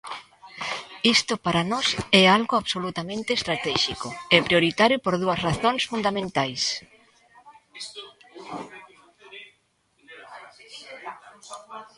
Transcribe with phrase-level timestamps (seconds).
[1.15, 1.87] Isto para nós
[2.21, 6.63] é algo absolutamente estratéxico e prioritario por dúas razóns fundamentais.